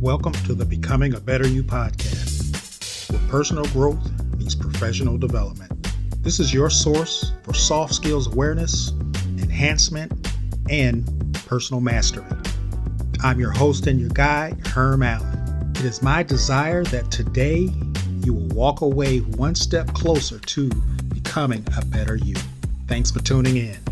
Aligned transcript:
Welcome 0.00 0.32
to 0.32 0.54
the 0.54 0.64
Becoming 0.64 1.12
a 1.12 1.20
Better 1.20 1.46
You 1.46 1.62
podcast, 1.62 3.12
where 3.12 3.20
personal 3.28 3.66
growth 3.66 4.00
means 4.38 4.54
professional 4.54 5.18
development. 5.18 5.88
This 6.22 6.40
is 6.40 6.54
your 6.54 6.70
source 6.70 7.34
for 7.42 7.52
soft 7.52 7.92
skills 7.92 8.26
awareness, 8.26 8.92
enhancement, 9.36 10.26
and 10.70 11.04
personal 11.46 11.82
mastery. 11.82 12.24
I'm 13.22 13.38
your 13.38 13.50
host 13.50 13.88
and 13.88 14.00
your 14.00 14.08
guide, 14.08 14.66
Herm 14.68 15.02
Allen. 15.02 15.70
It 15.76 15.84
is 15.84 16.00
my 16.00 16.22
desire 16.22 16.82
that 16.84 17.10
today 17.10 17.68
you 18.24 18.32
will 18.32 18.48
walk 18.56 18.80
away 18.80 19.18
one 19.18 19.54
step 19.54 19.88
closer 19.88 20.38
to 20.38 20.70
becoming 21.12 21.62
a 21.76 21.84
better 21.84 22.16
you. 22.16 22.36
Thanks 22.88 23.10
for 23.10 23.20
tuning 23.20 23.58
in. 23.58 23.89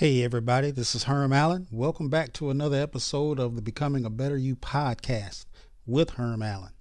Hey, 0.00 0.24
everybody, 0.24 0.70
this 0.70 0.94
is 0.94 1.04
Herm 1.04 1.30
Allen. 1.30 1.66
Welcome 1.70 2.08
back 2.08 2.32
to 2.32 2.48
another 2.48 2.80
episode 2.80 3.38
of 3.38 3.54
the 3.54 3.60
Becoming 3.60 4.06
a 4.06 4.08
Better 4.08 4.38
You 4.38 4.56
podcast 4.56 5.44
with 5.84 6.12
Herm 6.12 6.40
Allen. 6.40 6.72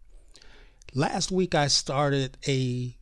Last 0.93 1.29
week, 1.29 1.53
I 1.53 1.67
started 1.67 2.37
a 2.47 2.95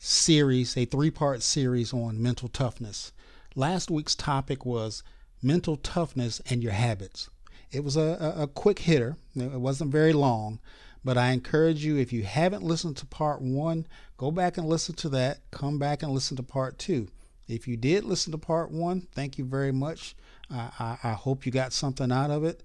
series, 0.00 0.76
a 0.76 0.84
three 0.84 1.12
part 1.12 1.44
series 1.44 1.92
on 1.92 2.20
mental 2.20 2.48
toughness. 2.48 3.12
Last 3.54 3.88
week's 3.88 4.16
topic 4.16 4.66
was 4.66 5.04
mental 5.40 5.76
toughness 5.76 6.42
and 6.50 6.60
your 6.60 6.72
habits. 6.72 7.30
It 7.70 7.84
was 7.84 7.96
a, 7.96 8.34
a, 8.36 8.42
a 8.42 8.46
quick 8.48 8.80
hitter, 8.80 9.14
it 9.36 9.60
wasn't 9.60 9.92
very 9.92 10.12
long, 10.12 10.58
but 11.04 11.16
I 11.16 11.30
encourage 11.30 11.84
you, 11.84 11.96
if 11.96 12.12
you 12.12 12.24
haven't 12.24 12.64
listened 12.64 12.96
to 12.96 13.06
part 13.06 13.40
one, 13.40 13.86
go 14.16 14.32
back 14.32 14.58
and 14.58 14.66
listen 14.66 14.96
to 14.96 15.08
that. 15.10 15.38
Come 15.52 15.78
back 15.78 16.02
and 16.02 16.10
listen 16.10 16.36
to 16.36 16.42
part 16.42 16.80
two 16.80 17.06
if 17.48 17.66
you 17.66 17.76
did 17.76 18.04
listen 18.04 18.32
to 18.32 18.38
part 18.38 18.70
one, 18.70 19.02
thank 19.12 19.38
you 19.38 19.44
very 19.44 19.72
much. 19.72 20.14
I, 20.50 20.98
I, 21.02 21.12
hope 21.12 21.46
you 21.46 21.52
got 21.52 21.72
something 21.72 22.12
out 22.12 22.30
of 22.30 22.44
it. 22.44 22.62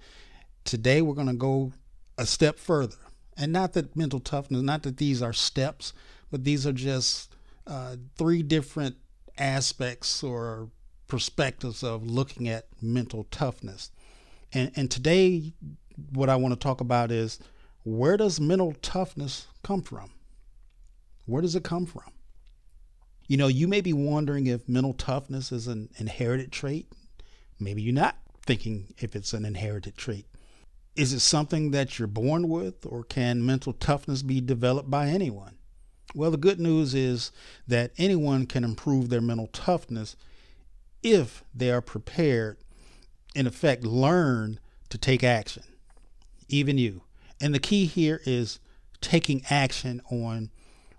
Today, 0.65 1.01
we're 1.01 1.13
going 1.13 1.27
to 1.27 1.33
go 1.33 1.71
a 2.17 2.25
step 2.25 2.59
further. 2.59 2.97
And 3.37 3.53
not 3.53 3.73
that 3.73 3.95
mental 3.95 4.19
toughness, 4.19 4.61
not 4.61 4.83
that 4.83 4.97
these 4.97 5.21
are 5.21 5.31
steps, 5.31 5.93
but 6.29 6.43
these 6.43 6.67
are 6.67 6.73
just 6.73 7.33
uh, 7.65 7.95
three 8.17 8.43
different 8.43 8.97
aspects 9.37 10.23
or 10.23 10.69
perspectives 11.07 11.83
of 11.83 12.05
looking 12.05 12.49
at 12.49 12.65
mental 12.81 13.25
toughness. 13.31 13.91
And, 14.53 14.71
and 14.75 14.91
today, 14.91 15.53
what 16.11 16.29
I 16.29 16.35
want 16.35 16.53
to 16.53 16.59
talk 16.59 16.81
about 16.81 17.11
is 17.11 17.39
where 17.83 18.17
does 18.17 18.39
mental 18.39 18.73
toughness 18.81 19.47
come 19.63 19.81
from? 19.81 20.11
Where 21.25 21.41
does 21.41 21.55
it 21.55 21.63
come 21.63 21.85
from? 21.85 22.11
You 23.27 23.37
know, 23.37 23.47
you 23.47 23.67
may 23.67 23.81
be 23.81 23.93
wondering 23.93 24.47
if 24.47 24.69
mental 24.69 24.93
toughness 24.93 25.51
is 25.51 25.67
an 25.67 25.89
inherited 25.97 26.51
trait. 26.51 26.91
Maybe 27.59 27.81
you're 27.81 27.93
not 27.93 28.17
thinking 28.45 28.93
if 28.97 29.15
it's 29.15 29.33
an 29.33 29.45
inherited 29.45 29.97
trait. 29.97 30.25
Is 30.95 31.13
it 31.13 31.19
something 31.19 31.71
that 31.71 31.99
you're 31.99 32.07
born 32.07 32.47
with, 32.47 32.85
or 32.85 33.03
can 33.03 33.45
mental 33.45 33.73
toughness 33.73 34.23
be 34.23 34.41
developed 34.41 34.89
by 34.89 35.07
anyone? 35.07 35.57
Well, 36.15 36.31
the 36.31 36.37
good 36.37 36.59
news 36.59 36.95
is 36.95 37.31
that 37.67 37.91
anyone 37.97 38.45
can 38.45 38.63
improve 38.63 39.09
their 39.09 39.21
mental 39.21 39.47
toughness 39.47 40.15
if 41.03 41.43
they 41.53 41.69
are 41.69 41.81
prepared, 41.81 42.57
in 43.35 43.45
effect, 43.45 43.83
learn 43.83 44.59
to 44.89 44.97
take 44.97 45.23
action. 45.23 45.63
Even 46.47 46.77
you. 46.77 47.03
And 47.41 47.53
the 47.53 47.59
key 47.59 47.85
here 47.85 48.21
is 48.25 48.59
taking 49.01 49.43
action 49.49 50.01
on 50.09 50.49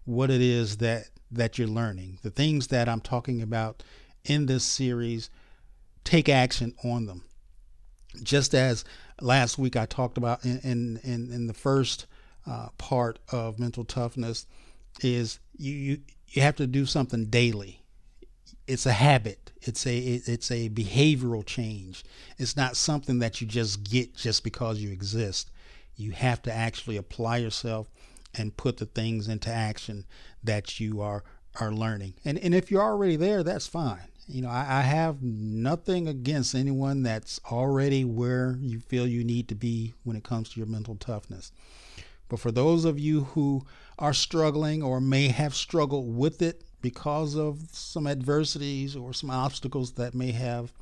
what 0.04 0.30
it 0.30 0.40
is 0.40 0.76
that 0.76 1.08
that 1.30 1.58
you're 1.58 1.68
learning. 1.68 2.18
The 2.22 2.30
things 2.30 2.68
that 2.68 2.88
I'm 2.88 3.00
talking 3.00 3.42
about 3.42 3.82
in 4.24 4.46
this 4.46 4.64
series, 4.64 5.30
take 6.04 6.28
action 6.28 6.74
on 6.84 7.06
them. 7.06 7.24
Just 8.22 8.54
as 8.54 8.84
last 9.20 9.58
week 9.58 9.76
I 9.76 9.86
talked 9.86 10.18
about 10.18 10.44
in 10.44 10.98
in 11.02 11.30
in, 11.32 11.46
the 11.46 11.54
first 11.54 12.06
uh, 12.46 12.68
part 12.78 13.18
of 13.30 13.58
mental 13.58 13.84
toughness 13.84 14.46
is 15.02 15.38
you, 15.56 15.72
you 15.72 15.98
you 16.28 16.42
have 16.42 16.56
to 16.56 16.66
do 16.66 16.86
something 16.86 17.26
daily. 17.26 17.82
It's 18.66 18.86
a 18.86 18.92
habit. 18.92 19.52
It's 19.62 19.86
a 19.86 19.98
it's 19.98 20.50
a 20.50 20.70
behavioral 20.70 21.44
change. 21.44 22.04
It's 22.38 22.56
not 22.56 22.76
something 22.76 23.18
that 23.20 23.40
you 23.40 23.46
just 23.46 23.84
get 23.84 24.16
just 24.16 24.42
because 24.44 24.78
you 24.78 24.90
exist. 24.90 25.50
You 25.96 26.12
have 26.12 26.42
to 26.42 26.52
actually 26.52 26.96
apply 26.96 27.38
yourself 27.38 27.90
and 28.38 28.56
put 28.56 28.76
the 28.78 28.86
things 28.86 29.28
into 29.28 29.50
action 29.50 30.06
that 30.42 30.80
you 30.80 31.00
are 31.00 31.24
are 31.60 31.72
learning. 31.72 32.14
And 32.24 32.38
and 32.38 32.54
if 32.54 32.70
you're 32.70 32.82
already 32.82 33.16
there, 33.16 33.42
that's 33.42 33.66
fine. 33.66 34.08
You 34.26 34.42
know, 34.42 34.50
I, 34.50 34.78
I 34.78 34.80
have 34.82 35.22
nothing 35.22 36.06
against 36.06 36.54
anyone 36.54 37.02
that's 37.02 37.40
already 37.50 38.04
where 38.04 38.58
you 38.60 38.78
feel 38.78 39.06
you 39.06 39.24
need 39.24 39.48
to 39.48 39.54
be 39.54 39.94
when 40.04 40.16
it 40.16 40.24
comes 40.24 40.50
to 40.50 40.60
your 40.60 40.66
mental 40.66 40.96
toughness. 40.96 41.50
But 42.28 42.40
for 42.40 42.52
those 42.52 42.84
of 42.84 42.98
you 42.98 43.24
who 43.24 43.64
are 43.98 44.12
struggling 44.12 44.82
or 44.82 45.00
may 45.00 45.28
have 45.28 45.54
struggled 45.54 46.14
with 46.14 46.42
it 46.42 46.62
because 46.82 47.34
of 47.36 47.70
some 47.72 48.06
adversities 48.06 48.94
or 48.94 49.14
some 49.14 49.30
obstacles 49.30 49.92
that 49.92 50.14
may 50.14 50.32
have 50.32 50.72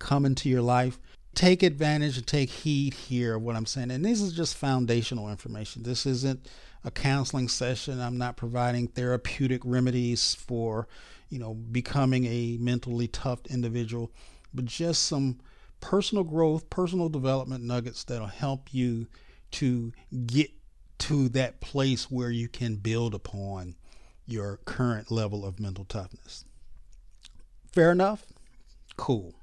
come 0.00 0.26
into 0.26 0.48
your 0.48 0.62
life, 0.62 0.98
take 1.34 1.62
advantage 1.62 2.16
and 2.16 2.26
take 2.26 2.50
heed 2.50 2.94
here 2.94 3.36
of 3.36 3.42
what 3.42 3.56
I'm 3.56 3.66
saying. 3.66 3.90
And 3.90 4.04
this 4.04 4.20
is 4.20 4.32
just 4.32 4.56
foundational 4.56 5.30
information. 5.30 5.82
This 5.82 6.06
isn't 6.06 6.48
a 6.84 6.90
counseling 6.90 7.48
session. 7.48 8.00
I'm 8.00 8.18
not 8.18 8.36
providing 8.36 8.88
therapeutic 8.88 9.62
remedies 9.64 10.34
for, 10.34 10.88
you 11.28 11.38
know, 11.38 11.54
becoming 11.54 12.26
a 12.26 12.56
mentally 12.60 13.08
tough 13.08 13.40
individual, 13.48 14.10
but 14.52 14.64
just 14.64 15.04
some 15.04 15.40
personal 15.80 16.24
growth, 16.24 16.68
personal 16.70 17.08
development 17.08 17.64
nuggets 17.64 18.04
that'll 18.04 18.26
help 18.26 18.72
you 18.72 19.06
to 19.52 19.92
get 20.26 20.50
to 20.98 21.28
that 21.30 21.60
place 21.60 22.10
where 22.10 22.30
you 22.30 22.48
can 22.48 22.76
build 22.76 23.14
upon 23.14 23.74
your 24.26 24.58
current 24.64 25.10
level 25.10 25.44
of 25.44 25.58
mental 25.58 25.84
toughness. 25.84 26.44
Fair 27.72 27.90
enough? 27.92 28.26
Cool. 28.96 29.34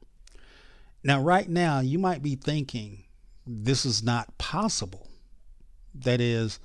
Now, 1.03 1.21
right 1.21 1.47
now, 1.47 1.79
you 1.79 1.99
might 1.99 2.21
be 2.21 2.35
thinking 2.35 3.03
this 3.45 3.85
is 3.85 4.03
not 4.03 4.37
possible. 4.37 5.07
That 5.93 6.21
is, 6.21 6.59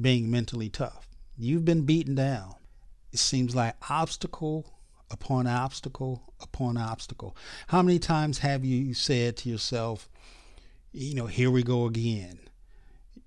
being 0.00 0.30
mentally 0.30 0.68
tough. 0.68 1.08
You've 1.36 1.64
been 1.64 1.82
beaten 1.82 2.14
down. 2.14 2.54
It 3.12 3.18
seems 3.18 3.54
like 3.54 3.76
obstacle 3.88 4.66
upon 5.10 5.46
obstacle 5.46 6.34
upon 6.40 6.76
obstacle. 6.76 7.36
How 7.68 7.82
many 7.82 7.98
times 7.98 8.38
have 8.38 8.64
you 8.64 8.94
said 8.94 9.36
to 9.38 9.48
yourself, 9.48 10.08
you 10.92 11.14
know, 11.14 11.26
here 11.26 11.50
we 11.50 11.62
go 11.62 11.86
again? 11.86 12.38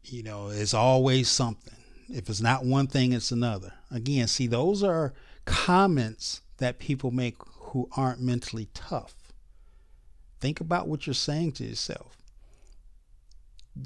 You 0.04 0.24
know, 0.24 0.50
it's 0.50 0.74
always 0.74 1.30
something. 1.30 1.74
If 2.10 2.30
it's 2.30 2.42
not 2.42 2.66
one 2.66 2.88
thing, 2.88 3.14
it's 3.14 3.32
another. 3.32 3.74
Again, 3.92 4.28
see, 4.28 4.48
those 4.48 4.84
are 4.84 5.14
comments 5.46 6.42
that 6.58 6.80
people 6.80 7.12
make 7.12 7.36
who 7.54 7.90
aren't 7.96 8.22
mentally 8.22 8.70
tough. 8.74 9.16
Think 10.40 10.60
about 10.62 10.88
what 10.88 11.08
you're 11.08 11.14
saying 11.14 11.54
to 11.54 11.66
yourself. 11.66 12.18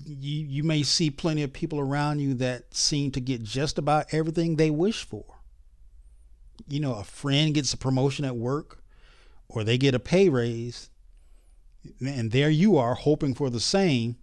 You, 0.05 0.45
you 0.45 0.63
may 0.63 0.83
see 0.83 1.09
plenty 1.09 1.43
of 1.43 1.51
people 1.51 1.79
around 1.79 2.19
you 2.19 2.33
that 2.35 2.73
seem 2.73 3.11
to 3.11 3.19
get 3.21 3.43
just 3.43 3.77
about 3.77 4.13
everything 4.13 4.55
they 4.55 4.69
wish 4.69 5.03
for. 5.03 5.25
You 6.67 6.79
know, 6.79 6.95
a 6.95 7.03
friend 7.03 7.53
gets 7.53 7.73
a 7.73 7.77
promotion 7.77 8.23
at 8.25 8.35
work 8.35 8.81
or 9.49 9.63
they 9.63 9.77
get 9.77 9.95
a 9.95 9.99
pay 9.99 10.29
raise, 10.29 10.89
and 11.99 12.31
there 12.31 12.49
you 12.49 12.77
are 12.77 12.95
hoping 12.95 13.33
for 13.33 13.49
the 13.49 13.59
same, 13.59 14.15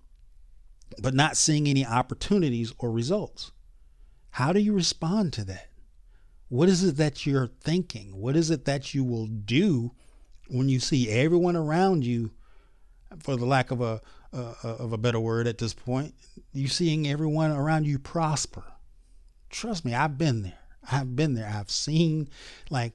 but 0.98 1.12
not 1.12 1.36
seeing 1.36 1.69
any 1.69 1.84
opportunities 1.84 2.72
or 2.78 2.90
results. 2.90 3.52
How 4.31 4.52
do 4.52 4.60
you 4.60 4.72
respond 4.72 5.32
to 5.34 5.44
that? 5.44 5.69
What 6.48 6.69
is 6.69 6.82
it 6.82 6.96
that 6.96 7.26
you're 7.26 7.50
thinking? 7.60 8.16
What 8.16 8.36
is 8.36 8.50
it 8.50 8.64
that 8.64 8.94
you 8.94 9.04
will 9.04 9.26
do 9.26 9.92
when 10.48 10.68
you 10.68 10.80
see 10.80 11.08
everyone 11.08 11.56
around 11.56 12.04
you, 12.04 12.30
for 13.20 13.36
the 13.36 13.46
lack 13.46 13.70
of 13.70 13.80
a 13.80 14.00
uh, 14.32 14.54
of 14.62 14.92
a 14.92 14.98
better 14.98 15.20
word 15.20 15.46
at 15.46 15.58
this 15.58 15.72
point, 15.72 16.14
you 16.52 16.68
seeing 16.68 17.08
everyone 17.08 17.50
around 17.50 17.86
you 17.86 17.98
prosper. 17.98 18.64
Trust 19.48 19.84
me, 19.84 19.94
I've 19.94 20.18
been 20.18 20.42
there. 20.42 20.58
I've 20.90 21.16
been 21.16 21.34
there. 21.34 21.50
I've 21.52 21.70
seen 21.70 22.28
like 22.68 22.92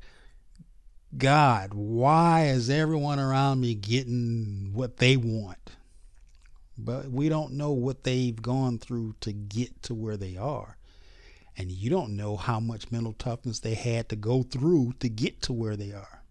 God, 1.17 1.73
why 1.73 2.45
is 2.45 2.69
everyone 2.69 3.19
around 3.19 3.61
me 3.61 3.73
getting 3.73 4.71
what 4.73 4.97
they 4.97 5.17
want? 5.17 5.71
but 6.77 7.11
we 7.11 7.29
don't 7.29 7.53
know 7.53 7.71
what 7.71 8.03
they've 8.03 8.41
gone 8.41 8.79
through 8.79 9.15
to 9.21 9.31
get 9.31 9.81
to 9.83 9.93
where 9.93 10.17
they 10.17 10.37
are. 10.37 10.77
And 11.55 11.71
you 11.71 11.89
don't 11.89 12.15
know 12.15 12.35
how 12.35 12.59
much 12.59 12.91
mental 12.91 13.13
toughness 13.13 13.59
they 13.59 13.75
had 13.75 14.09
to 14.09 14.15
go 14.15 14.41
through 14.41 14.93
to 14.99 15.09
get 15.09 15.41
to 15.43 15.53
where 15.53 15.75
they 15.75 15.91
are. 15.91 16.22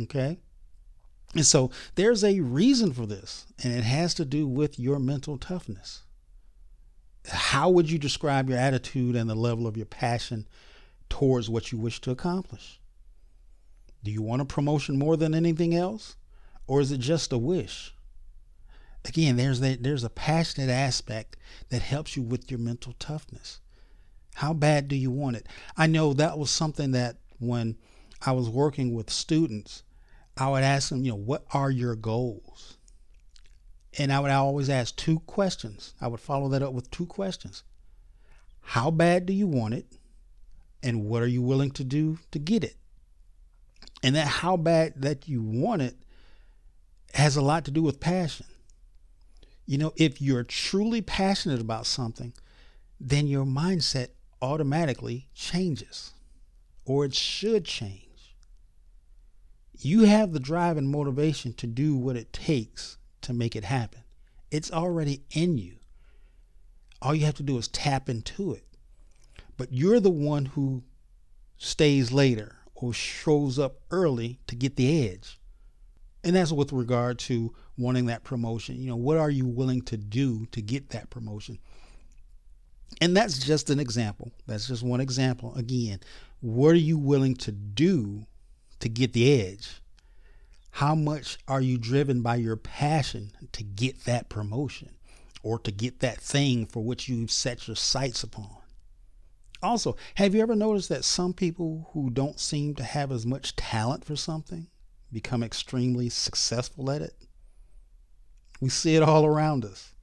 Okay? 0.00 0.38
And 1.34 1.46
so 1.46 1.70
there's 1.94 2.24
a 2.24 2.40
reason 2.40 2.92
for 2.92 3.06
this, 3.06 3.46
and 3.62 3.72
it 3.72 3.84
has 3.84 4.14
to 4.14 4.24
do 4.24 4.46
with 4.46 4.78
your 4.78 4.98
mental 4.98 5.38
toughness. 5.38 6.02
How 7.26 7.70
would 7.70 7.90
you 7.90 7.98
describe 7.98 8.48
your 8.48 8.58
attitude 8.58 9.16
and 9.16 9.30
the 9.30 9.34
level 9.34 9.66
of 9.66 9.76
your 9.76 9.86
passion 9.86 10.46
towards 11.08 11.48
what 11.48 11.72
you 11.72 11.78
wish 11.78 12.00
to 12.02 12.10
accomplish? 12.10 12.80
Do 14.04 14.10
you 14.10 14.22
want 14.22 14.42
a 14.42 14.46
promotion 14.46 14.98
more 14.98 15.16
than 15.16 15.34
anything 15.34 15.74
else? 15.74 16.16
Or 16.66 16.80
is 16.80 16.92
it 16.92 16.98
just 16.98 17.32
a 17.32 17.38
wish? 17.38 17.94
Again, 19.04 19.36
there's 19.36 19.62
a, 19.62 19.76
there's 19.76 20.04
a 20.04 20.10
passionate 20.10 20.70
aspect 20.70 21.36
that 21.70 21.82
helps 21.82 22.16
you 22.16 22.22
with 22.22 22.50
your 22.50 22.60
mental 22.60 22.94
toughness. 22.98 23.60
How 24.34 24.52
bad 24.52 24.88
do 24.88 24.96
you 24.96 25.10
want 25.10 25.36
it? 25.36 25.46
I 25.76 25.86
know 25.86 26.12
that 26.14 26.38
was 26.38 26.50
something 26.50 26.92
that 26.92 27.16
when 27.38 27.76
I 28.24 28.32
was 28.32 28.48
working 28.48 28.94
with 28.94 29.10
students, 29.10 29.82
I 30.36 30.48
would 30.48 30.62
ask 30.62 30.88
them, 30.88 31.04
you 31.04 31.12
know, 31.12 31.16
what 31.16 31.44
are 31.52 31.70
your 31.70 31.94
goals? 31.96 32.76
And 33.98 34.12
I 34.12 34.20
would 34.20 34.30
always 34.30 34.70
ask 34.70 34.96
two 34.96 35.20
questions. 35.20 35.94
I 36.00 36.08
would 36.08 36.20
follow 36.20 36.48
that 36.48 36.62
up 36.62 36.72
with 36.72 36.90
two 36.90 37.06
questions. 37.06 37.62
How 38.60 38.90
bad 38.90 39.26
do 39.26 39.32
you 39.32 39.46
want 39.46 39.74
it? 39.74 39.86
And 40.82 41.04
what 41.04 41.22
are 41.22 41.26
you 41.26 41.42
willing 41.42 41.70
to 41.72 41.84
do 41.84 42.18
to 42.30 42.38
get 42.38 42.64
it? 42.64 42.76
And 44.02 44.16
that 44.16 44.26
how 44.26 44.56
bad 44.56 44.94
that 44.96 45.28
you 45.28 45.42
want 45.42 45.82
it 45.82 45.96
has 47.14 47.36
a 47.36 47.42
lot 47.42 47.64
to 47.66 47.70
do 47.70 47.82
with 47.82 48.00
passion. 48.00 48.46
You 49.66 49.78
know, 49.78 49.92
if 49.96 50.20
you're 50.20 50.42
truly 50.42 51.02
passionate 51.02 51.60
about 51.60 51.86
something, 51.86 52.32
then 52.98 53.26
your 53.26 53.44
mindset 53.44 54.08
automatically 54.40 55.28
changes, 55.34 56.12
or 56.84 57.04
it 57.04 57.14
should 57.14 57.64
change. 57.64 58.11
You 59.84 60.04
have 60.04 60.32
the 60.32 60.40
drive 60.40 60.76
and 60.76 60.88
motivation 60.88 61.52
to 61.54 61.66
do 61.66 61.96
what 61.96 62.16
it 62.16 62.32
takes 62.32 62.98
to 63.22 63.32
make 63.32 63.56
it 63.56 63.64
happen. 63.64 64.02
It's 64.50 64.70
already 64.70 65.22
in 65.30 65.58
you. 65.58 65.76
All 67.00 67.14
you 67.14 67.24
have 67.24 67.34
to 67.34 67.42
do 67.42 67.58
is 67.58 67.68
tap 67.68 68.08
into 68.08 68.52
it. 68.52 68.64
But 69.56 69.72
you're 69.72 70.00
the 70.00 70.10
one 70.10 70.46
who 70.46 70.82
stays 71.58 72.12
later 72.12 72.56
or 72.74 72.92
shows 72.92 73.58
up 73.58 73.80
early 73.90 74.38
to 74.46 74.56
get 74.56 74.76
the 74.76 75.08
edge. 75.08 75.38
And 76.24 76.36
that's 76.36 76.52
with 76.52 76.72
regard 76.72 77.18
to 77.20 77.52
wanting 77.76 78.06
that 78.06 78.24
promotion. 78.24 78.80
You 78.80 78.88
know, 78.88 78.96
what 78.96 79.18
are 79.18 79.30
you 79.30 79.46
willing 79.46 79.82
to 79.82 79.96
do 79.96 80.46
to 80.52 80.62
get 80.62 80.90
that 80.90 81.10
promotion? 81.10 81.58
And 83.00 83.16
that's 83.16 83.38
just 83.38 83.70
an 83.70 83.80
example. 83.80 84.32
That's 84.46 84.68
just 84.68 84.82
one 84.82 85.00
example. 85.00 85.54
Again, 85.56 86.00
what 86.40 86.72
are 86.72 86.74
you 86.74 86.98
willing 86.98 87.34
to 87.36 87.52
do 87.52 88.26
to 88.82 88.88
get 88.88 89.12
the 89.12 89.40
edge? 89.40 89.80
How 90.72 90.94
much 90.94 91.38
are 91.46 91.60
you 91.60 91.78
driven 91.78 92.20
by 92.20 92.36
your 92.36 92.56
passion 92.56 93.32
to 93.52 93.62
get 93.62 94.04
that 94.04 94.28
promotion 94.28 94.90
or 95.42 95.58
to 95.60 95.70
get 95.70 96.00
that 96.00 96.20
thing 96.20 96.66
for 96.66 96.82
which 96.82 97.08
you've 97.08 97.30
set 97.30 97.66
your 97.66 97.76
sights 97.76 98.22
upon? 98.22 98.56
Also, 99.62 99.96
have 100.16 100.34
you 100.34 100.42
ever 100.42 100.56
noticed 100.56 100.88
that 100.88 101.04
some 101.04 101.32
people 101.32 101.90
who 101.92 102.10
don't 102.10 102.40
seem 102.40 102.74
to 102.74 102.82
have 102.82 103.12
as 103.12 103.24
much 103.24 103.54
talent 103.54 104.04
for 104.04 104.16
something 104.16 104.66
become 105.12 105.42
extremely 105.42 106.08
successful 106.08 106.90
at 106.90 107.02
it? 107.02 107.14
We 108.60 108.68
see 108.68 108.96
it 108.96 109.02
all 109.02 109.24
around 109.24 109.64
us. 109.64 109.94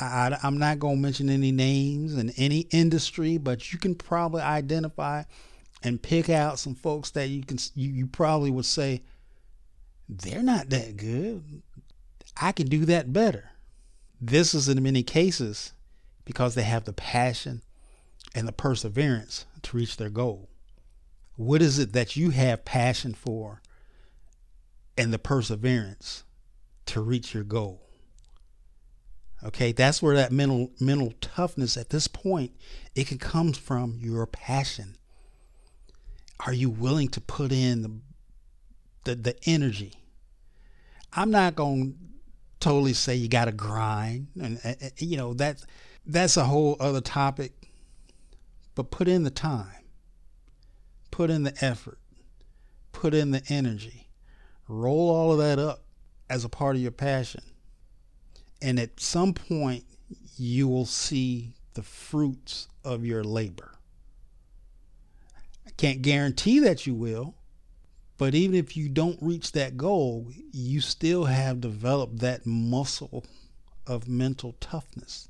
I, 0.00 0.36
am 0.42 0.58
not 0.58 0.80
going 0.80 0.96
to 0.96 1.02
mention 1.02 1.30
any 1.30 1.52
names 1.52 2.16
in 2.16 2.30
any 2.30 2.60
industry, 2.72 3.38
but 3.38 3.72
you 3.72 3.78
can 3.78 3.94
probably 3.94 4.42
identify 4.42 5.22
and 5.84 6.02
pick 6.02 6.28
out 6.28 6.58
some 6.58 6.74
folks 6.74 7.10
that 7.10 7.28
you 7.28 7.44
can 7.44 7.58
you, 7.74 7.90
you 7.90 8.06
probably 8.06 8.50
would 8.50 8.64
say 8.64 9.02
they're 10.08 10.42
not 10.42 10.70
that 10.70 10.96
good. 10.96 11.62
I 12.40 12.52
can 12.52 12.66
do 12.66 12.84
that 12.86 13.12
better. 13.12 13.50
This 14.20 14.54
is 14.54 14.68
in 14.68 14.82
many 14.82 15.02
cases 15.02 15.72
because 16.24 16.54
they 16.54 16.62
have 16.62 16.84
the 16.84 16.92
passion 16.92 17.62
and 18.34 18.48
the 18.48 18.52
perseverance 18.52 19.46
to 19.62 19.76
reach 19.76 19.96
their 19.96 20.10
goal. 20.10 20.48
What 21.36 21.62
is 21.62 21.78
it 21.78 21.92
that 21.92 22.16
you 22.16 22.30
have 22.30 22.64
passion 22.64 23.14
for 23.14 23.60
and 24.96 25.12
the 25.12 25.18
perseverance 25.18 26.24
to 26.86 27.00
reach 27.00 27.34
your 27.34 27.44
goal. 27.44 27.80
Okay, 29.42 29.72
that's 29.72 30.02
where 30.02 30.16
that 30.16 30.32
mental 30.32 30.70
mental 30.80 31.12
toughness 31.20 31.76
at 31.76 31.90
this 31.90 32.08
point 32.08 32.52
it 32.94 33.06
can 33.06 33.18
come 33.18 33.52
from 33.52 33.98
your 34.00 34.26
passion. 34.26 34.96
Are 36.46 36.52
you 36.52 36.70
willing 36.70 37.08
to 37.08 37.20
put 37.20 37.52
in 37.52 37.82
the 37.82 37.90
the, 39.04 39.14
the 39.14 39.36
energy? 39.46 39.94
I'm 41.12 41.30
not 41.30 41.54
going 41.54 41.92
to 41.92 41.98
totally 42.60 42.94
say 42.94 43.14
you 43.14 43.28
got 43.28 43.44
to 43.44 43.52
grind 43.52 44.28
and, 44.40 44.58
and 44.64 44.92
you 44.98 45.16
know 45.16 45.34
that's 45.34 45.64
that's 46.06 46.36
a 46.36 46.44
whole 46.44 46.76
other 46.80 47.00
topic. 47.00 47.52
But 48.74 48.90
put 48.90 49.08
in 49.08 49.22
the 49.22 49.30
time. 49.30 49.84
Put 51.10 51.30
in 51.30 51.44
the 51.44 51.54
effort. 51.64 51.98
Put 52.92 53.14
in 53.14 53.30
the 53.30 53.42
energy. 53.48 54.08
Roll 54.68 55.10
all 55.10 55.32
of 55.32 55.38
that 55.38 55.58
up 55.58 55.84
as 56.28 56.44
a 56.44 56.48
part 56.48 56.74
of 56.76 56.82
your 56.82 56.90
passion. 56.90 57.42
And 58.60 58.80
at 58.80 58.98
some 58.98 59.32
point, 59.32 59.84
you 60.36 60.66
will 60.66 60.86
see 60.86 61.54
the 61.74 61.82
fruits 61.82 62.68
of 62.84 63.04
your 63.04 63.22
labor. 63.22 63.73
Can't 65.76 66.02
guarantee 66.02 66.60
that 66.60 66.86
you 66.86 66.94
will, 66.94 67.34
but 68.16 68.34
even 68.34 68.54
if 68.54 68.76
you 68.76 68.88
don't 68.88 69.18
reach 69.20 69.52
that 69.52 69.76
goal, 69.76 70.28
you 70.52 70.80
still 70.80 71.24
have 71.24 71.60
developed 71.60 72.20
that 72.20 72.46
muscle 72.46 73.24
of 73.86 74.08
mental 74.08 74.54
toughness. 74.60 75.28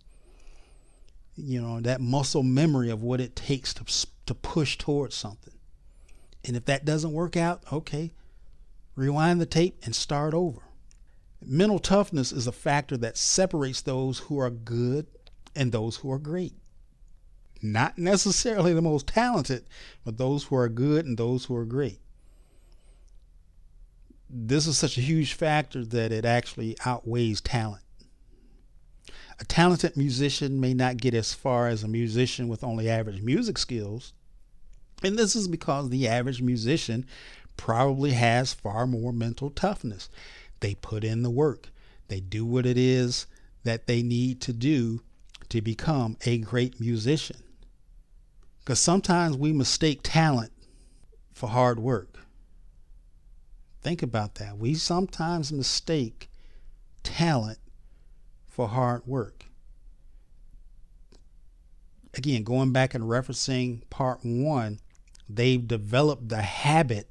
You 1.37 1.61
know, 1.63 1.81
that 1.81 2.01
muscle 2.01 2.43
memory 2.43 2.91
of 2.91 3.03
what 3.03 3.21
it 3.21 3.35
takes 3.35 3.75
to, 3.75 4.07
to 4.27 4.35
push 4.35 4.77
towards 4.77 5.17
something. 5.17 5.55
And 6.45 6.57
if 6.57 6.67
that 6.67 6.85
doesn't 6.85 7.13
work 7.13 7.37
out, 7.37 7.63
okay, 7.73 8.13
rewind 8.95 9.41
the 9.41 9.47
tape 9.47 9.81
and 9.85 9.97
start 9.97 10.35
over. 10.35 10.61
Mental 11.43 11.79
toughness 11.79 12.33
is 12.33 12.47
a 12.47 12.53
factor 12.53 12.97
that 12.99 13.17
separates 13.17 13.81
those 13.81 14.21
who 14.21 14.39
are 14.39 14.51
good 14.51 15.07
and 15.57 15.73
those 15.73 15.97
who 15.97 16.11
are 16.13 16.19
great. 16.19 16.55
Not 17.65 17.97
necessarily 17.97 18.75
the 18.75 18.83
most 18.83 19.07
talented, 19.07 19.65
but 20.05 20.19
those 20.19 20.45
who 20.45 20.57
are 20.57 20.69
good 20.69 21.07
and 21.07 21.17
those 21.17 21.47
who 21.47 21.57
are 21.57 21.65
great. 21.65 21.99
This 24.29 24.67
is 24.67 24.77
such 24.77 24.99
a 24.99 25.01
huge 25.01 25.33
factor 25.33 25.83
that 25.83 26.13
it 26.13 26.27
actually 26.27 26.77
outweighs 26.85 27.41
talent. 27.41 27.83
A 29.41 29.47
talented 29.47 29.97
musician 29.97 30.61
may 30.61 30.75
not 30.75 30.99
get 30.99 31.15
as 31.15 31.33
far 31.33 31.67
as 31.69 31.83
a 31.83 31.89
musician 31.89 32.49
with 32.49 32.63
only 32.63 32.91
average 32.91 33.23
music 33.23 33.57
skills. 33.57 34.13
And 35.03 35.19
this 35.19 35.35
is 35.35 35.49
because 35.49 35.89
the 35.89 36.07
average 36.07 36.43
musician 36.43 37.07
probably 37.57 38.11
has 38.11 38.53
far 38.53 38.87
more 38.87 39.11
mental 39.11 39.49
toughness. 39.49 40.11
They 40.61 40.75
put 40.75 41.03
in 41.03 41.23
the 41.23 41.31
work, 41.31 41.71
they 42.09 42.21
do 42.21 42.45
what 42.45 42.67
it 42.67 42.77
is 42.77 43.27
that 43.63 43.87
they 43.87 44.03
need 44.03 44.43
to 44.43 44.53
do 44.53 45.01
to 45.49 45.63
become 45.63 46.19
a 46.27 46.37
great 46.37 46.79
musician. 46.79 47.39
Because 48.65 48.81
sometimes 48.81 49.37
we 49.37 49.53
mistake 49.53 50.01
talent 50.03 50.51
for 51.35 51.51
hard 51.51 51.79
work. 51.79 52.21
Think 53.83 54.03
about 54.03 54.37
that. 54.37 54.57
We 54.57 54.75
sometimes 54.75 55.53
mistake 55.53 56.31
talent 57.03 57.59
for 58.47 58.69
hard 58.69 59.07
work. 59.07 59.45
Again, 62.15 62.43
going 62.43 62.73
back 62.73 62.95
and 62.95 63.05
referencing 63.05 63.83
part 63.91 64.21
one, 64.23 64.81
they've 65.29 65.67
developed 65.67 66.31
the 66.31 66.41
habit 66.43 67.11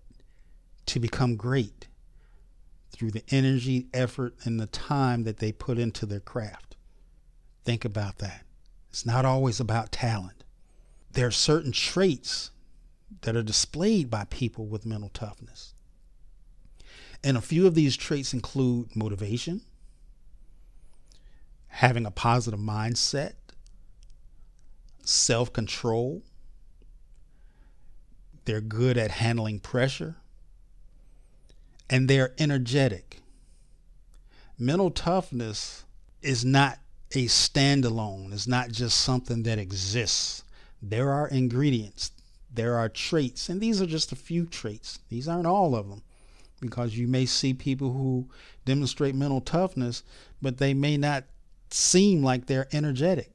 to 0.88 1.00
become 1.00 1.36
great 1.36 1.88
through 2.91 3.12
the 3.12 3.24
energy, 3.29 3.88
effort, 3.93 4.33
and 4.43 4.60
the 4.60 4.67
time 4.67 5.24
that 5.25 5.38
they 5.38 5.51
put 5.51 5.77
into 5.77 6.07
their 6.07 6.19
craft. 6.19 6.75
Think 7.63 7.86
about 7.86 8.17
that. 8.19 8.43
It's 8.89 9.05
not 9.05 9.25
always 9.25 9.60
about 9.60 9.91
talent. 9.91 10.42
There 11.13 11.27
are 11.27 11.32
certain 11.32 11.72
traits 11.72 12.51
that 13.22 13.36
are 13.36 13.43
displayed 13.43 14.10
by 14.10 14.25
people 14.25 14.65
with 14.65 14.86
mental 14.86 15.10
toughness. 15.10 15.74
And 17.24 17.38
a 17.38 17.41
few 17.41 17.67
of 17.67 17.75
these 17.75 17.96
traits 17.96 18.34
include 18.34 18.96
motivation, 18.96 19.62
having 21.67 22.05
a 22.05 22.12
positive 22.12 22.60
mindset, 22.60 23.34
self 25.03 25.53
control, 25.53 26.24
they're 28.46 28.62
good 28.62 28.98
at 28.98 29.12
handling 29.12 29.60
pressure, 29.60 30.17
and 31.89 32.10
they're 32.10 32.34
energetic. 32.38 33.20
mental 34.58 34.91
toughness 34.91 35.86
is 36.22 36.43
not 36.43 36.79
a 37.12 37.25
standalone. 37.25 38.34
It's 38.34 38.48
not 38.48 38.70
just 38.72 39.00
something 39.00 39.43
that 39.43 39.60
exists. 39.60 40.42
There 40.85 41.11
are 41.11 41.29
ingredients, 41.29 42.11
there 42.53 42.75
are 42.75 42.89
traits, 42.89 43.47
and 43.47 43.61
these 43.61 43.81
are 43.81 43.85
just 43.85 44.11
a 44.11 44.17
few 44.17 44.45
traits. 44.45 44.99
These 45.07 45.29
aren't 45.29 45.47
all 45.47 45.75
of 45.75 45.87
them 45.89 46.03
because 46.59 46.97
you 46.97 47.07
may 47.07 47.25
see 47.25 47.53
people 47.53 47.93
who 47.93 48.27
demonstrate 48.65 49.15
mental 49.15 49.39
toughness, 49.39 50.03
but 50.41 50.57
they 50.57 50.73
may 50.73 50.97
not 50.97 51.23
seem 51.69 52.21
like 52.21 52.45
they're 52.45 52.67
energetic 52.73 53.31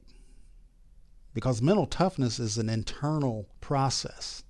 because 1.33 1.59
mental 1.59 1.87
toughness 1.87 2.39
is 2.39 2.59
an 2.59 2.69
internal 2.69 3.47
process. 3.61 4.43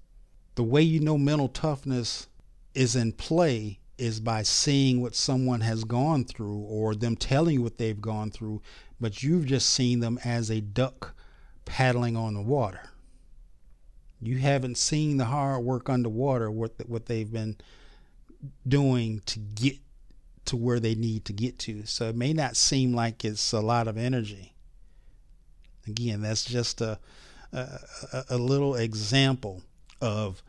The 0.55 0.63
way 0.63 0.81
you 0.81 0.99
know 0.99 1.17
mental 1.17 1.47
toughness 1.47 2.27
is 2.73 2.97
in 2.97 3.13
play 3.13 3.79
is 3.97 4.19
by 4.19 4.43
seeing 4.43 5.01
what 5.01 5.15
someone 5.15 5.61
has 5.61 5.85
gone 5.85 6.25
through 6.25 6.57
or 6.59 6.95
them 6.95 7.15
telling 7.15 7.55
you 7.55 7.61
what 7.61 7.77
they've 7.77 8.01
gone 8.01 8.29
through, 8.29 8.61
but 8.99 9.23
you've 9.23 9.45
just 9.45 9.69
seen 9.69 10.01
them 10.01 10.19
as 10.25 10.51
a 10.51 10.59
duck 10.59 11.15
paddling 11.65 12.15
on 12.15 12.33
the 12.33 12.41
water. 12.41 12.89
You 14.21 14.37
haven't 14.37 14.77
seen 14.77 15.17
the 15.17 15.25
hard 15.25 15.63
work 15.63 15.89
underwater, 15.89 16.51
what 16.51 16.73
what 16.87 17.05
they've 17.05 17.31
been 17.31 17.57
doing 18.67 19.21
to 19.27 19.39
get 19.39 19.77
to 20.45 20.57
where 20.57 20.79
they 20.79 20.95
need 20.95 21.25
to 21.25 21.33
get 21.33 21.59
to. 21.59 21.85
So 21.85 22.09
it 22.09 22.15
may 22.15 22.33
not 22.33 22.57
seem 22.57 22.93
like 22.93 23.23
it's 23.23 23.53
a 23.53 23.61
lot 23.61 23.87
of 23.87 23.97
energy. 23.97 24.53
Again, 25.87 26.21
that's 26.21 26.43
just 26.43 26.81
a 26.81 26.99
a, 27.53 28.25
a 28.29 28.37
little 28.37 28.75
example 28.75 29.61
of 30.01 30.43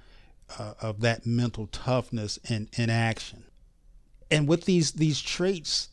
uh, 0.59 0.75
of 0.81 1.01
that 1.01 1.27
mental 1.27 1.67
toughness 1.69 2.39
in, 2.49 2.69
in 2.77 2.91
action. 2.91 3.45
And 4.31 4.49
with 4.49 4.65
these 4.65 4.93
these 4.93 5.21
traits, 5.21 5.89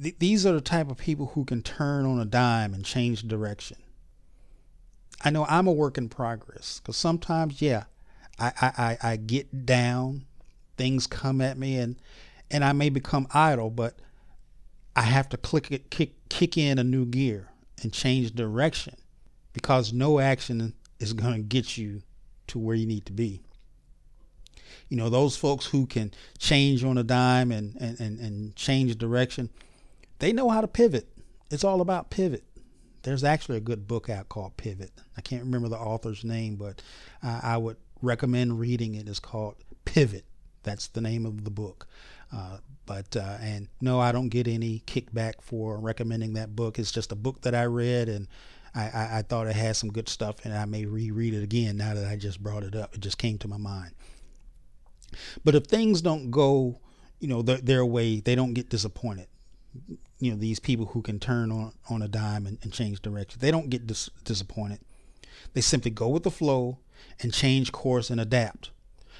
th- 0.00 0.18
these 0.18 0.46
are 0.46 0.52
the 0.52 0.60
type 0.60 0.90
of 0.90 0.96
people 0.96 1.32
who 1.34 1.44
can 1.44 1.62
turn 1.62 2.06
on 2.06 2.20
a 2.20 2.24
dime 2.24 2.74
and 2.74 2.84
change 2.84 3.22
direction. 3.22 3.78
I 5.22 5.30
know 5.30 5.44
I'm 5.48 5.66
a 5.66 5.72
work 5.72 5.98
in 5.98 6.08
progress 6.08 6.80
because 6.80 6.96
sometimes, 6.96 7.60
yeah, 7.60 7.84
I, 8.38 8.52
I, 8.60 8.98
I 9.12 9.16
get 9.16 9.66
down, 9.66 10.24
things 10.76 11.06
come 11.06 11.40
at 11.40 11.58
me, 11.58 11.76
and 11.76 11.96
and 12.50 12.64
I 12.64 12.72
may 12.72 12.88
become 12.88 13.26
idle, 13.34 13.70
but 13.70 13.98
I 14.94 15.02
have 15.02 15.28
to 15.30 15.36
click 15.36 15.70
it, 15.70 15.90
kick 15.90 16.28
kick 16.28 16.56
in 16.56 16.78
a 16.78 16.84
new 16.84 17.04
gear 17.04 17.48
and 17.82 17.92
change 17.92 18.34
direction 18.34 18.94
because 19.52 19.92
no 19.92 20.20
action 20.20 20.74
is 20.98 21.12
going 21.12 21.34
to 21.34 21.40
get 21.40 21.76
you 21.76 22.02
to 22.48 22.58
where 22.58 22.76
you 22.76 22.86
need 22.86 23.06
to 23.06 23.12
be. 23.12 23.40
You 24.88 24.96
know, 24.96 25.10
those 25.10 25.36
folks 25.36 25.66
who 25.66 25.86
can 25.86 26.12
change 26.38 26.82
on 26.82 26.96
a 26.96 27.02
dime 27.02 27.52
and, 27.52 27.76
and, 27.80 28.00
and, 28.00 28.18
and 28.18 28.56
change 28.56 28.96
direction, 28.96 29.50
they 30.18 30.32
know 30.32 30.48
how 30.48 30.60
to 30.60 30.68
pivot. 30.68 31.08
It's 31.50 31.64
all 31.64 31.80
about 31.80 32.10
pivot. 32.10 32.44
There's 33.08 33.24
actually 33.24 33.56
a 33.56 33.60
good 33.60 33.86
book 33.86 34.10
out 34.10 34.28
called 34.28 34.58
Pivot. 34.58 34.90
I 35.16 35.22
can't 35.22 35.42
remember 35.42 35.70
the 35.70 35.78
author's 35.78 36.24
name, 36.24 36.56
but 36.56 36.82
I 37.22 37.56
would 37.56 37.78
recommend 38.02 38.60
reading 38.60 38.96
it. 38.96 39.08
It's 39.08 39.18
called 39.18 39.54
Pivot. 39.86 40.26
That's 40.62 40.88
the 40.88 41.00
name 41.00 41.24
of 41.24 41.44
the 41.44 41.50
book. 41.50 41.86
Uh, 42.30 42.58
but 42.84 43.16
uh, 43.16 43.38
and 43.40 43.68
no, 43.80 43.98
I 43.98 44.12
don't 44.12 44.28
get 44.28 44.46
any 44.46 44.82
kickback 44.86 45.40
for 45.40 45.78
recommending 45.78 46.34
that 46.34 46.54
book. 46.54 46.78
It's 46.78 46.92
just 46.92 47.10
a 47.10 47.16
book 47.16 47.40
that 47.40 47.54
I 47.54 47.64
read, 47.64 48.10
and 48.10 48.28
I, 48.74 48.90
I, 48.90 49.18
I 49.18 49.22
thought 49.22 49.46
it 49.46 49.56
had 49.56 49.76
some 49.76 49.90
good 49.90 50.10
stuff, 50.10 50.44
and 50.44 50.52
I 50.52 50.66
may 50.66 50.84
reread 50.84 51.32
it 51.32 51.42
again 51.42 51.78
now 51.78 51.94
that 51.94 52.06
I 52.06 52.16
just 52.16 52.42
brought 52.42 52.62
it 52.62 52.76
up. 52.76 52.94
It 52.94 53.00
just 53.00 53.16
came 53.16 53.38
to 53.38 53.48
my 53.48 53.56
mind. 53.56 53.92
But 55.46 55.54
if 55.54 55.64
things 55.64 56.02
don't 56.02 56.30
go, 56.30 56.78
you 57.20 57.28
know, 57.28 57.40
their, 57.40 57.56
their 57.56 57.86
way, 57.86 58.20
they 58.20 58.34
don't 58.34 58.52
get 58.52 58.68
disappointed. 58.68 59.28
You 60.18 60.32
know, 60.32 60.36
these 60.36 60.58
people 60.58 60.86
who 60.86 61.02
can 61.02 61.20
turn 61.20 61.52
on, 61.52 61.72
on 61.88 62.02
a 62.02 62.08
dime 62.08 62.46
and, 62.46 62.58
and 62.62 62.72
change 62.72 63.00
direction, 63.02 63.40
they 63.40 63.50
don't 63.50 63.70
get 63.70 63.86
dis- 63.86 64.10
disappointed. 64.24 64.80
They 65.52 65.60
simply 65.60 65.90
go 65.90 66.08
with 66.08 66.24
the 66.24 66.30
flow 66.30 66.78
and 67.20 67.32
change 67.32 67.70
course 67.70 68.10
and 68.10 68.20
adapt 68.20 68.70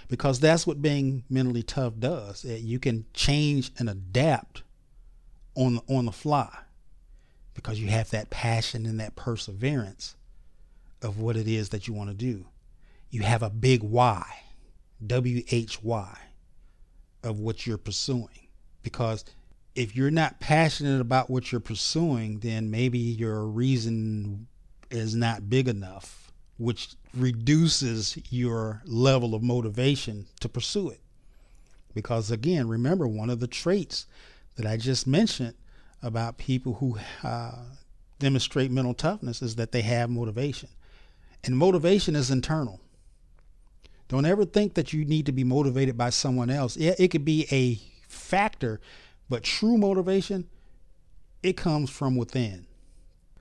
because 0.08 0.40
that's 0.40 0.66
what 0.66 0.82
being 0.82 1.22
mentally 1.30 1.62
tough 1.62 1.94
does. 1.98 2.44
You 2.44 2.78
can 2.78 3.04
change 3.14 3.70
and 3.78 3.88
adapt 3.88 4.62
on 5.54 5.80
on 5.88 6.06
the 6.06 6.12
fly 6.12 6.56
because 7.54 7.80
you 7.80 7.88
have 7.88 8.10
that 8.10 8.30
passion 8.30 8.86
and 8.86 8.98
that 9.00 9.16
perseverance 9.16 10.16
of 11.02 11.18
what 11.18 11.36
it 11.36 11.46
is 11.46 11.68
that 11.68 11.86
you 11.86 11.94
want 11.94 12.10
to 12.10 12.14
do. 12.14 12.46
You 13.10 13.22
have 13.22 13.42
a 13.42 13.50
big 13.50 13.82
why, 13.82 14.24
W 15.06 15.42
H 15.50 15.82
Y, 15.82 16.18
of 17.22 17.38
what 17.38 17.66
you're 17.66 17.78
pursuing. 17.78 18.48
Because 18.82 19.24
if 19.78 19.94
you're 19.94 20.10
not 20.10 20.40
passionate 20.40 21.00
about 21.00 21.30
what 21.30 21.52
you're 21.52 21.60
pursuing, 21.60 22.40
then 22.40 22.70
maybe 22.70 22.98
your 22.98 23.44
reason 23.44 24.46
is 24.90 25.14
not 25.14 25.48
big 25.48 25.68
enough 25.68 26.28
which 26.58 26.90
reduces 27.14 28.18
your 28.30 28.82
level 28.84 29.34
of 29.34 29.42
motivation 29.42 30.26
to 30.40 30.48
pursue 30.48 30.90
it. 30.90 31.00
Because 31.94 32.30
again, 32.30 32.68
remember 32.68 33.06
one 33.06 33.30
of 33.30 33.40
the 33.40 33.46
traits 33.46 34.06
that 34.56 34.66
I 34.66 34.76
just 34.76 35.06
mentioned 35.06 35.54
about 36.02 36.36
people 36.36 36.74
who 36.74 36.98
uh, 37.22 37.62
demonstrate 38.18 38.70
mental 38.70 38.94
toughness 38.94 39.40
is 39.40 39.56
that 39.56 39.72
they 39.72 39.82
have 39.82 40.10
motivation. 40.10 40.68
And 41.44 41.56
motivation 41.56 42.16
is 42.16 42.30
internal. 42.30 42.80
Don't 44.08 44.26
ever 44.26 44.44
think 44.44 44.74
that 44.74 44.92
you 44.92 45.04
need 45.04 45.26
to 45.26 45.32
be 45.32 45.44
motivated 45.44 45.96
by 45.96 46.10
someone 46.10 46.50
else. 46.50 46.76
Yeah, 46.76 46.94
it 46.98 47.08
could 47.08 47.24
be 47.24 47.46
a 47.52 47.78
factor, 48.08 48.80
but 49.28 49.42
true 49.42 49.76
motivation, 49.76 50.48
it 51.42 51.56
comes 51.56 51.90
from 51.90 52.16
within. 52.16 52.66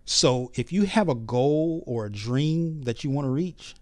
So 0.06 0.52
if 0.56 0.72
you 0.72 0.84
have 0.84 1.10
a 1.10 1.16
goal 1.16 1.84
or 1.86 2.06
a 2.06 2.12
dream 2.12 2.84
that 2.84 3.04
you 3.04 3.10
want 3.10 3.26
to 3.26 3.32
reach, 3.32 3.76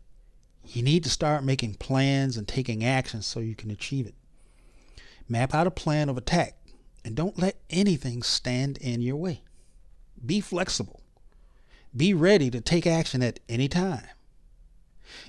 you 0.68 0.82
need 0.82 1.04
to 1.04 1.10
start 1.10 1.44
making 1.44 1.76
plans 1.76 2.38
and 2.38 2.48
taking 2.48 2.84
action 2.84 3.22
so 3.22 3.40
you 3.40 3.56
can 3.56 3.70
achieve 3.70 4.08
it. 4.08 4.16
Map 5.28 5.54
out 5.54 5.68
a 5.68 5.72
plan 5.72 6.10
of 6.10 6.18
attack 6.18 6.58
and 7.04 7.16
don't 7.16 7.40
let 7.40 7.62
anything 7.70 8.24
stand 8.24 8.78
in 8.80 9.02
your 9.02 9.16
way. 9.16 9.44
Be 10.26 10.42
flexible. 10.42 11.02
Be 11.96 12.14
ready 12.14 12.50
to 12.50 12.62
take 12.62 12.88
action 12.88 13.22
at 13.22 13.40
any 13.48 13.68
time. 13.68 14.08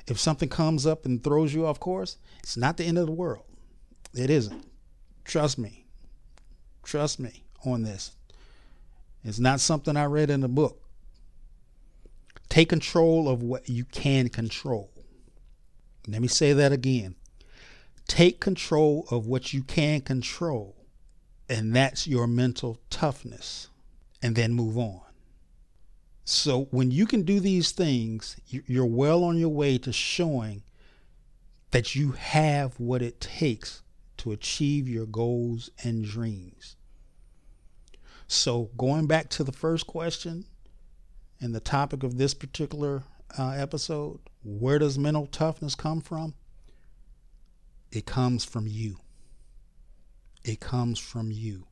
If 0.06 0.18
something 0.18 0.48
comes 0.48 0.86
up 0.86 1.04
and 1.04 1.22
throws 1.22 1.54
you 1.54 1.66
off 1.66 1.78
course, 1.78 2.16
it's 2.40 2.56
not 2.56 2.76
the 2.76 2.84
end 2.84 2.98
of 2.98 3.06
the 3.06 3.12
world. 3.12 3.44
It 4.14 4.30
isn't. 4.30 4.64
Trust 5.24 5.58
me. 5.58 5.85
Trust 6.86 7.18
me 7.18 7.42
on 7.64 7.82
this. 7.82 8.12
It's 9.24 9.40
not 9.40 9.58
something 9.58 9.96
I 9.96 10.04
read 10.04 10.30
in 10.30 10.44
a 10.44 10.48
book. 10.48 10.80
Take 12.48 12.68
control 12.68 13.28
of 13.28 13.42
what 13.42 13.68
you 13.68 13.84
can 13.84 14.28
control. 14.28 14.92
Let 16.06 16.22
me 16.22 16.28
say 16.28 16.52
that 16.52 16.70
again. 16.70 17.16
Take 18.06 18.38
control 18.38 19.04
of 19.10 19.26
what 19.26 19.52
you 19.52 19.64
can 19.64 20.00
control, 20.00 20.76
and 21.48 21.74
that's 21.74 22.06
your 22.06 22.28
mental 22.28 22.78
toughness, 22.88 23.66
and 24.22 24.36
then 24.36 24.52
move 24.52 24.78
on. 24.78 25.00
So, 26.24 26.68
when 26.70 26.92
you 26.92 27.04
can 27.04 27.22
do 27.22 27.40
these 27.40 27.72
things, 27.72 28.36
you're 28.46 28.86
well 28.86 29.24
on 29.24 29.38
your 29.38 29.48
way 29.48 29.76
to 29.78 29.92
showing 29.92 30.62
that 31.72 31.96
you 31.96 32.12
have 32.12 32.78
what 32.78 33.02
it 33.02 33.20
takes 33.20 33.82
to 34.26 34.32
achieve 34.32 34.88
your 34.88 35.06
goals 35.06 35.70
and 35.84 36.04
dreams. 36.04 36.74
So, 38.26 38.70
going 38.76 39.06
back 39.06 39.28
to 39.30 39.44
the 39.44 39.52
first 39.52 39.86
question, 39.86 40.46
and 41.40 41.54
the 41.54 41.60
topic 41.60 42.02
of 42.02 42.18
this 42.18 42.34
particular 42.34 43.04
uh, 43.38 43.50
episode 43.50 44.18
where 44.42 44.78
does 44.78 44.98
mental 44.98 45.26
toughness 45.26 45.74
come 45.76 46.00
from? 46.00 46.34
It 47.92 48.06
comes 48.06 48.44
from 48.44 48.66
you. 48.66 48.96
It 50.44 50.60
comes 50.60 50.98
from 50.98 51.30
you. 51.30 51.66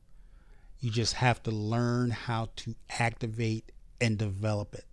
You 0.79 0.91
just 0.91 1.15
have 1.15 1.43
to 1.43 1.51
learn 1.51 2.11
how 2.11 2.49
to 2.57 2.75
activate 2.89 3.71
and 3.99 4.17
develop 4.17 4.75
it. 4.75 4.85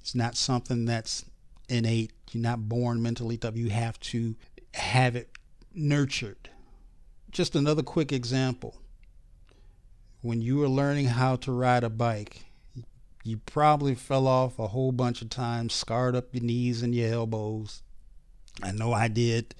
It's 0.00 0.14
not 0.14 0.36
something 0.36 0.84
that's 0.86 1.24
innate. 1.68 2.12
You're 2.32 2.42
not 2.42 2.68
born 2.68 3.02
mentally 3.02 3.36
tough. 3.36 3.56
You 3.56 3.70
have 3.70 3.98
to 4.00 4.34
have 4.74 5.16
it 5.16 5.37
nurtured. 5.78 6.50
Just 7.30 7.54
another 7.54 7.82
quick 7.82 8.12
example. 8.12 8.76
When 10.20 10.42
you 10.42 10.56
were 10.56 10.68
learning 10.68 11.06
how 11.06 11.36
to 11.36 11.52
ride 11.52 11.84
a 11.84 11.90
bike, 11.90 12.44
you 13.22 13.38
probably 13.38 13.94
fell 13.94 14.26
off 14.26 14.58
a 14.58 14.68
whole 14.68 14.92
bunch 14.92 15.22
of 15.22 15.30
times, 15.30 15.74
scarred 15.74 16.16
up 16.16 16.34
your 16.34 16.42
knees 16.42 16.82
and 16.82 16.94
your 16.94 17.12
elbows. 17.12 17.82
I 18.62 18.72
know 18.72 18.92
I 18.92 19.08
did. 19.08 19.54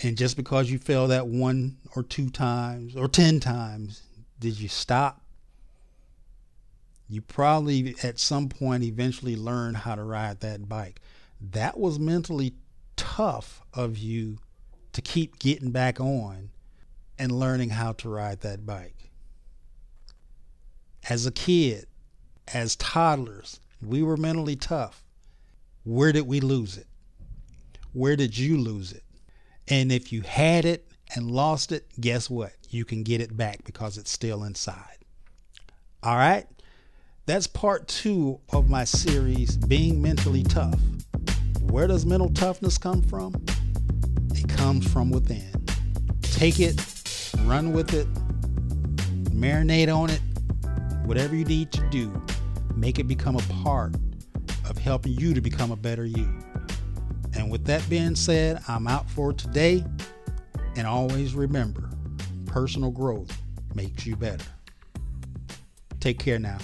And 0.00 0.16
just 0.16 0.36
because 0.36 0.70
you 0.70 0.78
fell 0.78 1.08
that 1.08 1.26
one 1.26 1.78
or 1.94 2.02
two 2.02 2.30
times 2.30 2.96
or 2.96 3.08
10 3.08 3.40
times, 3.40 4.02
did 4.38 4.58
you 4.58 4.68
stop? 4.68 5.20
You 7.08 7.20
probably 7.20 7.94
at 8.02 8.18
some 8.18 8.48
point 8.48 8.82
eventually 8.82 9.36
learned 9.36 9.78
how 9.78 9.94
to 9.94 10.02
ride 10.02 10.40
that 10.40 10.68
bike. 10.68 11.00
That 11.40 11.78
was 11.78 11.98
mentally 11.98 12.54
tough 12.96 13.62
of 13.72 13.98
you 13.98 14.38
to 14.94 15.02
keep 15.02 15.38
getting 15.38 15.70
back 15.70 16.00
on 16.00 16.50
and 17.18 17.30
learning 17.30 17.70
how 17.70 17.92
to 17.92 18.08
ride 18.08 18.40
that 18.40 18.64
bike. 18.64 19.10
As 21.08 21.26
a 21.26 21.30
kid, 21.30 21.86
as 22.52 22.76
toddlers, 22.76 23.60
we 23.82 24.02
were 24.02 24.16
mentally 24.16 24.56
tough. 24.56 25.04
Where 25.84 26.12
did 26.12 26.26
we 26.26 26.40
lose 26.40 26.78
it? 26.78 26.86
Where 27.92 28.16
did 28.16 28.38
you 28.38 28.56
lose 28.56 28.92
it? 28.92 29.02
And 29.68 29.92
if 29.92 30.12
you 30.12 30.22
had 30.22 30.64
it 30.64 30.88
and 31.14 31.30
lost 31.30 31.72
it, 31.72 31.86
guess 32.00 32.30
what? 32.30 32.52
You 32.70 32.84
can 32.84 33.02
get 33.02 33.20
it 33.20 33.36
back 33.36 33.64
because 33.64 33.98
it's 33.98 34.10
still 34.10 34.44
inside. 34.44 34.98
All 36.02 36.16
right? 36.16 36.46
That's 37.26 37.46
part 37.46 37.88
two 37.88 38.40
of 38.52 38.68
my 38.68 38.84
series, 38.84 39.56
Being 39.56 40.00
Mentally 40.00 40.42
Tough. 40.42 40.78
Where 41.62 41.86
does 41.86 42.04
mental 42.06 42.30
toughness 42.30 42.78
come 42.78 43.02
from? 43.02 43.44
It 44.34 44.48
comes 44.48 44.90
from 44.90 45.10
within. 45.10 45.50
Take 46.22 46.60
it, 46.60 46.80
run 47.44 47.72
with 47.72 47.94
it, 47.94 48.12
marinate 49.30 49.94
on 49.94 50.10
it, 50.10 50.20
whatever 51.04 51.34
you 51.36 51.44
need 51.44 51.70
to 51.72 51.80
do, 51.90 52.22
make 52.74 52.98
it 52.98 53.04
become 53.04 53.36
a 53.36 53.62
part 53.62 53.94
of 54.68 54.78
helping 54.78 55.12
you 55.12 55.34
to 55.34 55.40
become 55.40 55.70
a 55.70 55.76
better 55.76 56.04
you. 56.04 56.28
And 57.34 57.50
with 57.50 57.64
that 57.66 57.88
being 57.88 58.14
said, 58.14 58.62
I'm 58.68 58.86
out 58.86 59.08
for 59.10 59.32
today. 59.32 59.84
And 60.76 60.86
always 60.86 61.34
remember 61.34 61.90
personal 62.46 62.90
growth 62.90 63.36
makes 63.74 64.06
you 64.06 64.16
better. 64.16 64.44
Take 66.00 66.18
care 66.18 66.38
now. 66.38 66.58